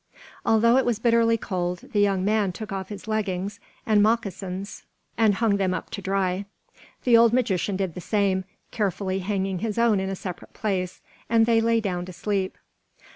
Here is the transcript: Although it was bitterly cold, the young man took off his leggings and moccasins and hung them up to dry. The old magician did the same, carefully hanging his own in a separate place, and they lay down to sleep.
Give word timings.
Although 0.43 0.77
it 0.77 0.85
was 0.87 0.97
bitterly 0.97 1.37
cold, 1.37 1.91
the 1.93 1.99
young 1.99 2.25
man 2.25 2.51
took 2.51 2.71
off 2.71 2.89
his 2.89 3.07
leggings 3.07 3.59
and 3.85 4.01
moccasins 4.01 4.81
and 5.15 5.35
hung 5.35 5.57
them 5.57 5.75
up 5.75 5.91
to 5.91 6.01
dry. 6.01 6.45
The 7.03 7.15
old 7.15 7.33
magician 7.33 7.75
did 7.75 7.93
the 7.93 8.01
same, 8.01 8.45
carefully 8.71 9.19
hanging 9.19 9.59
his 9.59 9.77
own 9.77 9.99
in 9.99 10.09
a 10.09 10.15
separate 10.15 10.53
place, 10.53 11.01
and 11.29 11.45
they 11.45 11.61
lay 11.61 11.81
down 11.81 12.05
to 12.05 12.13
sleep. 12.13 12.57